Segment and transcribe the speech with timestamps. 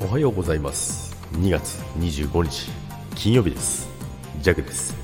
[0.00, 1.16] おはようございます。
[1.32, 2.70] 2月25日
[3.16, 3.88] 金曜日です。
[4.40, 4.94] ジャグです。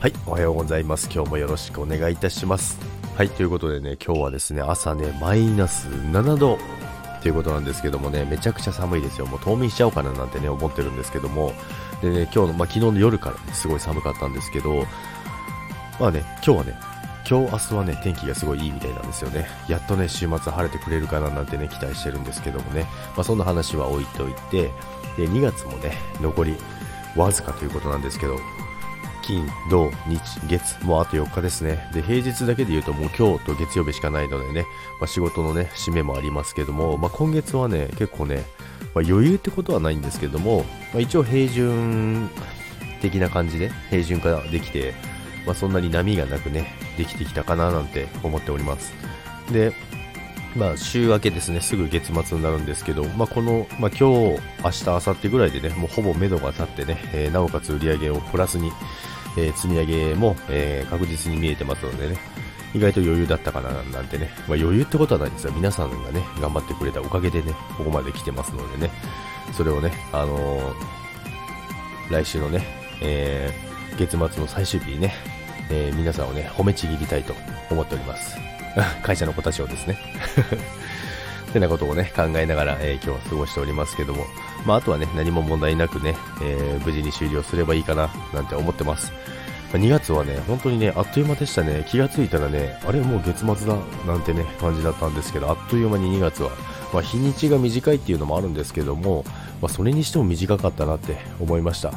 [0.00, 1.08] はいおはようございます。
[1.12, 2.76] 今日もよろしくお願いいたします。
[3.16, 6.58] はいということでね今日はですね朝ねマイナス7度
[7.22, 9.26] ということなんですけどもねめちゃくちゃ寒いですよ。
[9.26, 11.52] もう冬眠しちゃおうかななんてね思ってるんですけども。
[12.02, 14.84] でね今日の、まあ、昨日の夜から、ね、すごい寒かったんですけど
[16.00, 16.93] まあね今日はね
[17.28, 22.86] 今日明日はね天気がすごいいいみたいなんですよねやっとね週末晴れてくれるかななんてね期待してるんですけどもね、
[23.16, 24.70] まあ、そんな話は置いといて
[25.16, 26.56] で2月もね残り
[27.16, 28.38] わずかということなんですけど
[29.24, 31.88] 金、土、日、月、もうあと4日ですね。
[31.92, 34.66] で、平日だけで言うともう今日と月曜日しかないのでね、
[35.00, 38.44] まあ、仕事のね、締めもありますけども、まあ、今月はね、結構ね、
[38.94, 42.28] まあ、余裕ってことはないんですけども、ま一応平準
[43.00, 44.94] 的な感じで、平準化できて、
[45.46, 48.92] まあ、そんなに波がなくね、できてきたかななんて思っております。
[49.52, 49.72] で、
[50.56, 58.70] まあ、週明けですね、すぐ月末になるんですけど、まあ、この、まあ、今日、明日、明後日ぐらいでね、もうほぼ目処が立ってね、えー、なおかつ売り上げをプラスに、
[59.36, 62.18] えー、積み上げも、えー、確実に見えてますのでね、
[62.72, 65.52] 意外と余裕だったかななんてね、まあ、余裕ってことはないんですよ。
[65.52, 68.92] 皆さんがね、頑張ってくれたおかげでね、ここまで来てますのでね、
[69.52, 70.74] それをね、あのー、
[72.10, 72.64] 来週のね、
[73.00, 75.14] えー、月末の最終日にね、
[75.70, 77.34] えー、皆さんをね、褒めちぎりたいと
[77.70, 78.36] 思っております。
[79.02, 79.96] 会社の子たちをですね。
[81.50, 84.26] ってなことをね、考えながら、えー、今日は過ごしておりますけども、
[84.66, 89.12] まあ、あとはね、何も問題なくね、えー、無事に終了すればいいかな、なんて思ってます。
[89.72, 91.84] 2月はね、本当にね、あっという間でしたね。
[91.88, 93.76] 気がついたらね、あれもう月末だ、
[94.06, 96.50] なんてね、感じだったんですけど、あっという間に2月は、
[96.92, 99.24] まあ、日にちが短いっていうのもあるんですけども、
[99.60, 101.92] まあ、それにしても短かったなって思いました。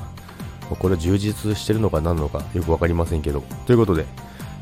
[0.70, 3.44] まこれは充実してるのか何なのかよく分かりませんけど。
[3.66, 4.06] ということで、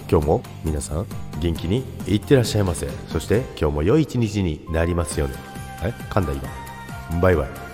[0.10, 1.06] 今日も皆さん
[1.40, 2.88] 元気にいってらっしゃいませ。
[3.08, 5.36] そして今日も良い一日になりますように。
[5.82, 7.22] はい、噛んだ今。
[7.22, 7.65] バイバイ。